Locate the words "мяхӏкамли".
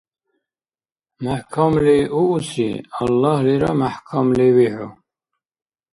1.23-1.99, 3.79-4.47